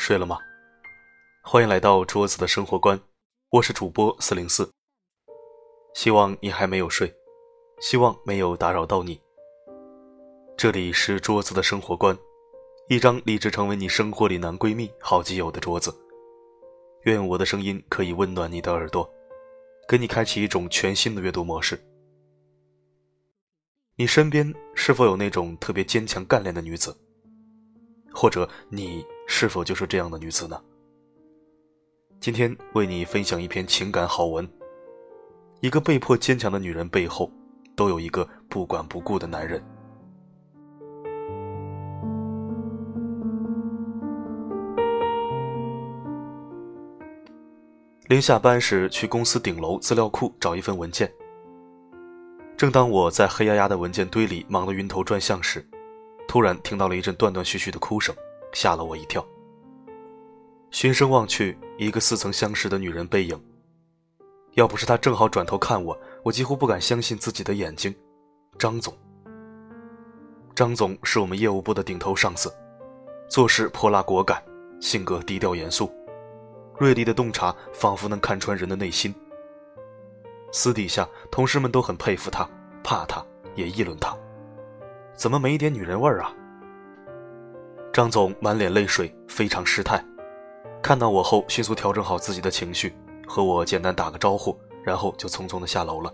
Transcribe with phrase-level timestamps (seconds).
[0.00, 0.38] 睡了吗？
[1.42, 2.98] 欢迎来到桌子的生活观，
[3.50, 4.66] 我是主播四零四。
[5.94, 7.14] 希望你还没有睡，
[7.82, 9.20] 希望没有打扰到你。
[10.56, 12.16] 这里是桌子的生活观，
[12.88, 15.94] 一张立志成为你生活里男闺蜜、好基友的桌子。
[17.02, 19.06] 愿我的声音可以温暖你的耳朵，
[19.86, 21.78] 给你开启一种全新的阅读模式。
[23.96, 26.96] 你身边是否有那种特别坚强干练的女子？
[28.12, 30.60] 或者你是否就是这样的女子呢？
[32.18, 34.46] 今天为你分享一篇情感好文。
[35.60, 37.30] 一个被迫坚强的女人背后，
[37.76, 39.62] 都有一个不管不顾的男人。
[48.08, 51.10] 临下班时，去公司顶楼资料库找一份文件。
[52.56, 55.64] 正当我在黑压压的文件堆里忙得晕头转向时，
[56.26, 58.12] 突然听到了一阵断断续续的哭声，
[58.52, 59.24] 吓了我一跳。
[60.70, 63.40] 循声望去，一个似曾相识的女人背影。
[64.54, 67.94] 要不是她正好转头看我，我几乎不敢相信自己的眼睛。
[68.58, 68.96] 张总。
[70.54, 72.52] 张总是我们业务部的顶头上司，
[73.28, 74.42] 做事泼辣果敢，
[74.80, 75.90] 性格低调严肃，
[76.78, 79.14] 锐利的洞察仿佛能看穿人的内心。
[80.52, 82.46] 私底下，同事们都很佩服他，
[82.82, 84.16] 怕他，也议论他，
[85.14, 86.34] 怎么没一点女人味儿啊？
[87.92, 90.04] 张总满脸泪水，非常失态，
[90.80, 92.94] 看到我后，迅速调整好自己的情绪，
[93.26, 96.12] 和我简单打个招呼，然后就匆匆的下楼了。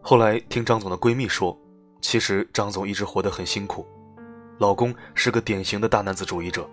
[0.00, 1.56] 后来听张总的闺蜜说，
[2.00, 3.86] 其实张总一直活得很辛苦，
[4.58, 6.68] 老公是个典型的大男子主义者，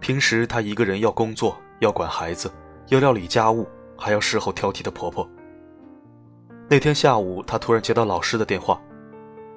[0.00, 2.50] 平时他一个人要工作，要管孩子，
[2.88, 3.66] 要料理家务。
[3.98, 5.26] 还要事后挑剔的婆婆。
[6.68, 8.78] 那天下午，她突然接到老师的电话，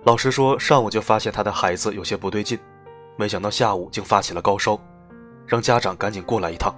[0.04, 2.58] 老师说上午就发现她的孩子有些不对劲，
[3.18, 4.80] 没想到下午竟发起了高烧，
[5.46, 6.74] 让家长赶紧过来一趟。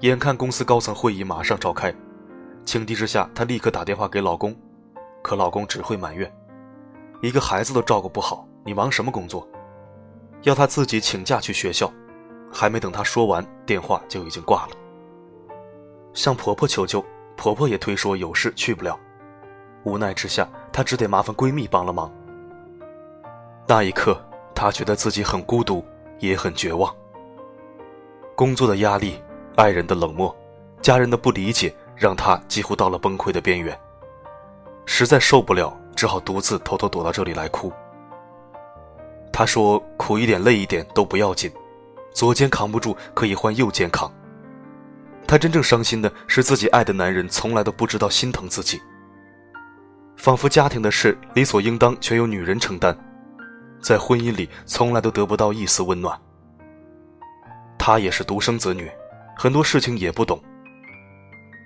[0.00, 1.94] 眼看公司高层会议马上召开，
[2.64, 4.54] 情急之下，她立刻打电话给老公，
[5.22, 6.30] 可老公只会埋怨
[7.22, 9.46] ：“一个孩子都照顾不好，你忙什么工作？”
[10.42, 11.90] 要她自己请假去学校，
[12.52, 14.72] 还没等她说完，电话就已经挂了。
[16.12, 17.02] 向婆婆求救，
[17.36, 18.98] 婆婆也推说有事去不了。
[19.84, 22.12] 无奈之下，她只得麻烦闺蜜帮了忙。
[23.66, 24.22] 那一刻，
[24.54, 25.82] 她觉得自己很孤独，
[26.18, 26.94] 也很绝望。
[28.34, 29.18] 工作的压力、
[29.56, 30.36] 爱人的冷漠、
[30.82, 33.74] 家人的不理解，让她几乎到了崩溃的边缘。
[34.84, 37.72] 实在受不了，只好独自偷偷躲到这里来哭。
[39.32, 41.50] 她说：“苦一点、累一点都不要紧，
[42.12, 44.12] 左肩扛不住，可以换右肩扛。”
[45.26, 48.78] 她真正伤心的是，自己爱的男人从来都不知道心疼自己，
[50.16, 52.96] 仿佛家庭的事理所应当全由女人承担，
[53.80, 56.18] 在婚姻里从来都得不到一丝温暖。
[57.78, 58.90] 她也是独生子女，
[59.36, 60.40] 很多事情也不懂。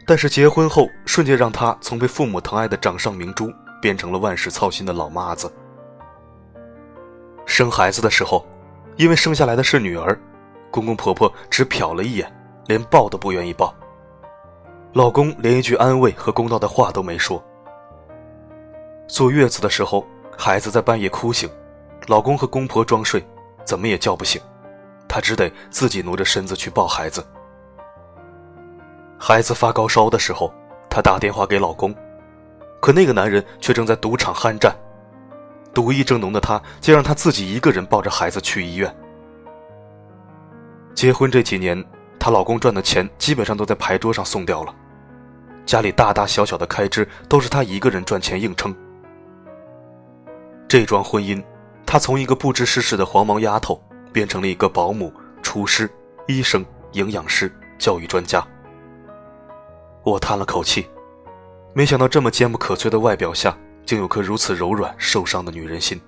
[0.07, 3.51] 但是结婚后，瞬间让她从被父母疼爱的掌上明珠，
[3.81, 5.51] 变成了万事操心的老妈子。
[7.47, 8.47] 生孩子的时候，
[8.97, 10.19] 因为生下来的是女儿，
[10.71, 12.31] 公公婆婆只瞟了一眼。
[12.67, 13.75] 连抱都不愿意抱，
[14.93, 17.43] 老公连一句安慰和公道的话都没说。
[19.11, 20.07] 坐月子的时候，
[20.39, 21.51] 孩子在半夜哭醒，
[22.07, 23.23] 老公和公婆装睡，
[23.65, 24.41] 怎么也叫不醒，
[25.09, 27.27] 她只得自己挪着身子去抱孩子。
[29.19, 30.55] 孩子发高烧的时候，
[30.89, 31.93] 她打电话给老公，
[32.81, 34.73] 可那个男人却正在赌场酣战，
[35.75, 38.97] 赌意正浓的他，竟让她自己一个人抱着孩子去医院。
[40.95, 41.85] 结婚这几年。
[42.19, 44.75] 她老公赚的钱基本上都在牌桌上送掉了，
[45.65, 48.77] 家里大大小小的开支都是她一个人赚钱硬撑。
[50.71, 51.43] 这桩婚姻，
[51.85, 53.83] 她从一个不知世事的黄毛丫头，
[54.13, 55.91] 变成了一个保姆、厨师、
[56.29, 58.41] 医生、营养师、教育专家。
[60.05, 60.89] 我叹了口气，
[61.75, 66.01] 没想到这么坚不可摧的外表下，竟有颗如此柔软、受伤的女人心。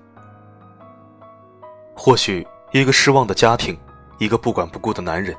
[1.93, 3.77] 或许，一个失望的家庭，
[4.17, 5.35] 一个不管不顾的男人。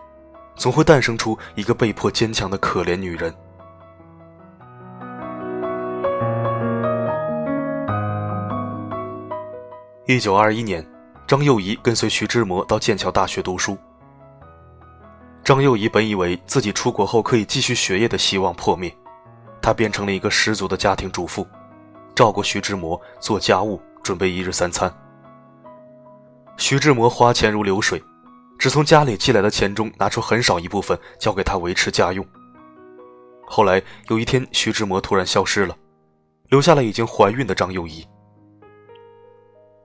[0.54, 3.34] 总会诞生出一个被迫坚强的可怜女人。
[10.06, 10.86] 一九二一年，
[11.26, 13.74] 张幼仪跟随徐志摩到剑桥大学读书。
[15.42, 18.94] 张幼仪本以为自己出国后可以继续学业的希望破灭，
[19.62, 21.46] 她变成了一个十足的家庭主妇，
[22.14, 24.92] 照顾徐志摩，做家务，准备一日三餐。
[26.58, 28.02] 徐志摩花钱如流水。
[28.58, 32.24] 只从家里寄来的钱中拿出很少一部分交给他维持家用。
[33.46, 35.76] 后来有一天，徐志摩突然消失了，
[36.50, 38.06] 留下了已经怀孕的张幼仪。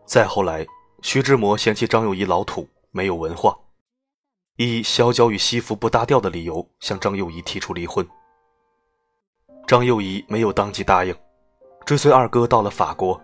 [0.09, 0.65] 再后来，
[1.03, 3.55] 徐志摩嫌弃张幼仪老土，没有文化，
[4.55, 8.03] 以小脚与西服不搭调的理由向张幼仪提出离婚。
[9.67, 11.15] 张幼仪没有当即答应，
[11.85, 13.21] 追随二哥到了法国。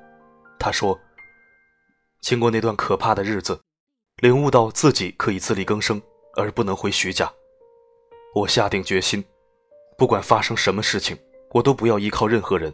[0.59, 0.95] 他说
[2.21, 3.59] ：“经过那段可怕的日子，
[4.17, 5.99] 领悟到自己可以自力更生，
[6.35, 7.33] 而不能回徐家。
[8.35, 9.25] 我下定决心，
[9.97, 11.17] 不管发生什么事情，
[11.49, 12.71] 我都不要依靠任何人，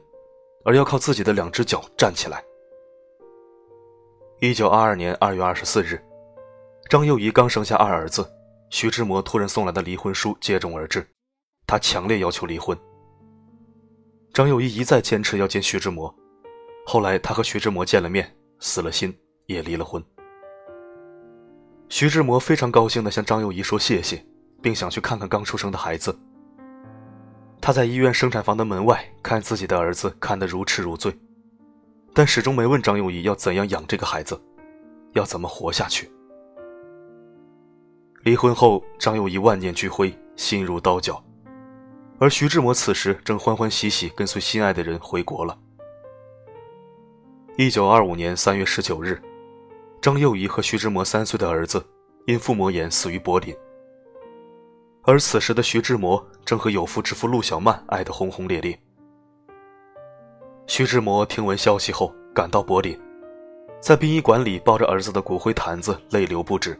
[0.65, 2.43] 而要靠自己的两只脚站起来。”
[4.43, 6.03] 一九二二年二月二十四日，
[6.89, 8.27] 张幼仪刚生下二儿子，
[8.71, 11.07] 徐志摩突然送来的离婚书接踵而至，
[11.67, 12.75] 他强烈要求离婚。
[14.33, 16.11] 张幼仪一再坚持要见徐志摩，
[16.87, 19.15] 后来他和徐志摩见了面，死了心，
[19.45, 20.03] 也离了婚。
[21.87, 24.25] 徐志摩非常高兴地向张幼仪说谢谢，
[24.59, 26.19] 并想去看看刚出生的孩子。
[27.61, 31.15] 他在医院生产房的门外看自己的儿子，看得如痴如醉，
[32.13, 34.39] 但始终没问张幼仪要怎样养这个孩子，
[35.13, 36.11] 要怎么活下去。
[38.23, 41.23] 离婚后，张幼仪万念俱灰，心如刀绞。
[42.19, 45.57] 而徐志摩此时正欢欢喜喜跟随心爱的人回国了。
[47.57, 49.19] 一九二五年三月十九日，
[50.01, 51.83] 张幼仪和徐志摩三岁的儿子
[52.27, 53.55] 因腹膜炎死于柏林。
[55.03, 58.79] 而此时的徐志摩正和有妇之夫陆小曼爱得轰轰烈烈。
[60.73, 62.97] 徐志摩听闻消息后赶到柏林，
[63.81, 66.79] 在殡仪馆里抱着儿子的骨灰坛子，泪流不止。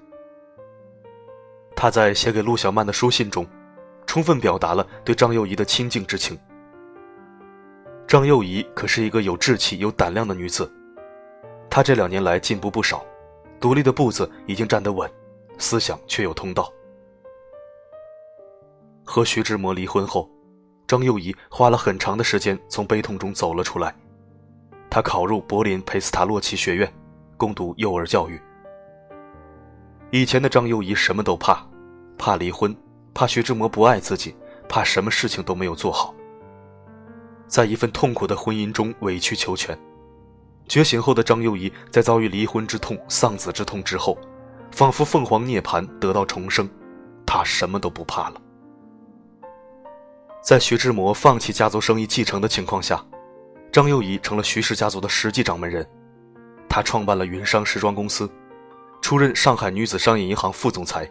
[1.75, 3.45] 他在写给陆小曼的书信中。
[4.07, 6.39] 充分表达了对张幼仪的亲近之情。
[8.07, 10.71] 张幼仪可是一个有志气、有胆量的女子，
[11.69, 13.05] 她这两年来进步不少，
[13.59, 15.11] 独立的步子已经站得稳，
[15.57, 16.71] 思想却有通道。
[19.03, 20.29] 和徐志摩离婚后，
[20.91, 23.95] 张幼仪花了很长的时间从悲痛中走了出来，
[24.89, 26.93] 她考入柏林佩斯塔洛奇学院，
[27.37, 28.37] 攻读幼儿教育。
[30.09, 31.65] 以前的张幼仪什么都怕，
[32.17, 32.75] 怕离婚。
[33.13, 34.35] 怕徐志摩不爱自己，
[34.67, 36.13] 怕什么事情都没有做好，
[37.47, 39.79] 在一份痛苦的婚姻中委曲求全。
[40.67, 44.17] 觉醒后的张幼仪在遭遇离婚之痛、丧子之痛之后，
[44.71, 46.69] 仿佛凤凰涅槃，得到重生，
[47.25, 48.41] 她什么都不怕了。
[50.41, 53.03] 在徐志摩放弃家族生意继承的情况下，
[53.71, 55.87] 张幼仪成了徐氏家族的实际掌门人。
[56.67, 58.29] 她创办了云商时装公司，
[59.01, 61.09] 出任上海女子商业银行副总裁。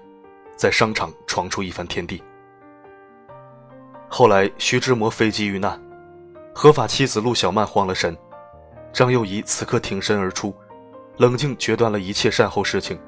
[0.56, 2.22] 在商场闯出一番天地。
[4.10, 5.80] 后来，徐志摩飞机遇难，
[6.54, 8.14] 合法妻子陆小曼慌了神，
[8.92, 10.54] 张幼仪此刻挺身而出，
[11.16, 13.00] 冷静决断了一切善后事情，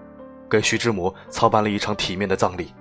[0.49, 2.73] 给徐志摩操办了一场体面的葬礼。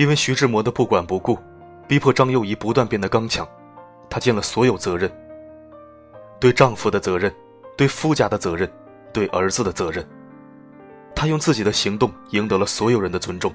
[0.00, 1.38] 因为徐志摩的不管不顾，
[1.86, 3.46] 逼迫张幼仪不断变得刚强，
[4.08, 5.12] 她尽了所有责任：
[6.40, 7.30] 对丈夫的责任，
[7.76, 8.66] 对夫家的责任，
[9.12, 10.02] 对儿子的责任。
[11.14, 13.54] 他用自己的行动赢得了所有人的尊重。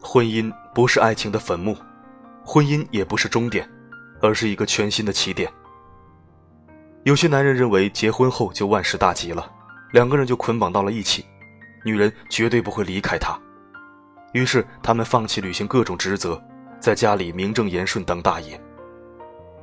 [0.00, 1.76] 婚姻不是爱情的坟墓，
[2.44, 3.64] 婚姻也不是终点，
[4.20, 5.48] 而是一个全新的起点。
[7.04, 9.48] 有些男人认为结婚后就万事大吉了，
[9.92, 11.24] 两个人就捆绑到了一起，
[11.84, 13.38] 女人绝对不会离开他，
[14.32, 16.40] 于是他们放弃履行各种职责，
[16.80, 18.60] 在家里名正言顺当大爷，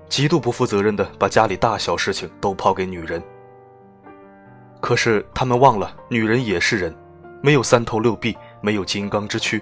[0.07, 3.21] 极度不负责任的把家里大小事情都抛给女人。
[4.79, 6.95] 可是他们忘了，女人也是人，
[7.41, 9.61] 没有三头六臂，没有金刚之躯。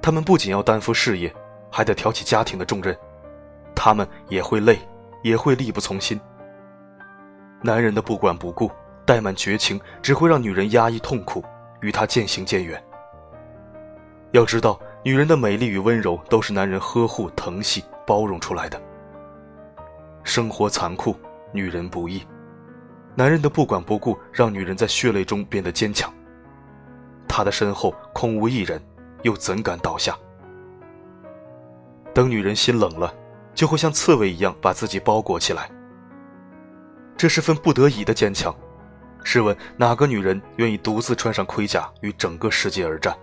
[0.00, 1.34] 他们不仅要担负事业，
[1.70, 2.96] 还得挑起家庭的重任。
[3.74, 4.78] 他们也会累，
[5.22, 6.20] 也会力不从心。
[7.62, 8.70] 男人的不管不顾、
[9.04, 11.42] 怠慢绝情，只会让女人压抑痛苦，
[11.80, 12.80] 与他渐行渐远。
[14.32, 18.80] 要知道，女人的美丽与温柔都是男人呵护、疼惜、包容出来的。
[20.22, 21.16] 生活残酷，
[21.52, 22.22] 女人不易。
[23.14, 26.12] 男人的不管不顾，让女人在血泪中变得坚强。
[27.26, 28.80] 他的身后空无一人，
[29.22, 30.16] 又怎敢倒下？
[32.12, 33.14] 等女人心冷了，
[33.54, 35.70] 就会像刺猬一样把自己包裹起来。
[37.16, 38.54] 这是份不得已的坚强。
[39.24, 43.16] 试问哪个女人愿意独自穿上盔甲与整个世界而战？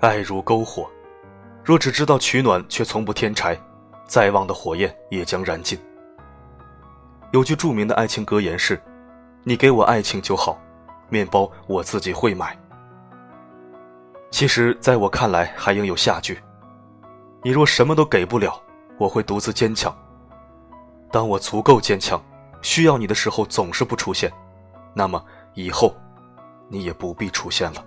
[0.00, 0.86] 爱如篝火，
[1.64, 3.58] 若只知道取暖却从不添柴，
[4.06, 5.78] 再旺的火焰也将燃尽。
[7.32, 8.80] 有句著名的爱情格言是
[9.42, 10.58] ：“你给我爱情就好，
[11.08, 12.56] 面包我自己会买。”
[14.30, 16.38] 其实，在我看来，还应有下句
[17.42, 18.60] ：“你若什么都给不了，
[18.98, 19.96] 我会独自坚强。
[21.10, 22.22] 当我足够坚强，
[22.60, 24.30] 需要你的时候总是不出现，
[24.92, 25.24] 那么
[25.54, 25.96] 以后，
[26.68, 27.82] 你也不必出现了。”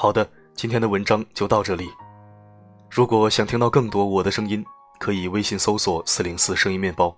[0.00, 0.24] 好的，
[0.54, 1.90] 今天的文章就到这里。
[2.88, 4.64] 如果想听到更多我的声音，
[5.00, 7.12] 可以微信搜索“四零四声音面包”。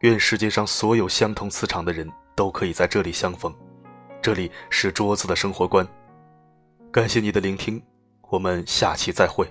[0.00, 3.50] 愿世界上所有相同磁场的人都可以在这里相逢。
[4.20, 5.88] 这里是桌子的生活观。
[6.92, 7.82] 感谢你的聆听，
[8.28, 9.50] 我们下期再会。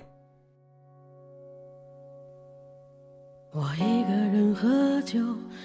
[3.50, 5.18] 我一个人喝酒，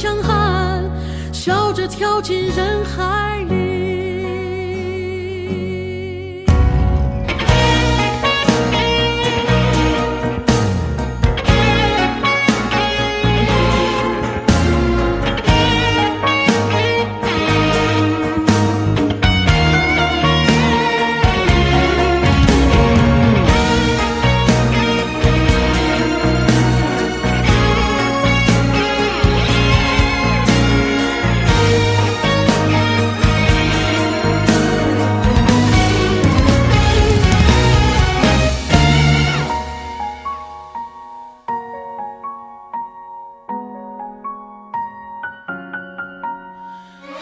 [0.00, 0.82] 强悍，
[1.30, 3.69] 笑着跳进人海里。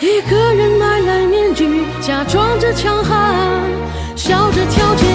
[0.00, 3.60] 一个人买来面具，假装着强悍，
[4.14, 5.08] 笑着跳进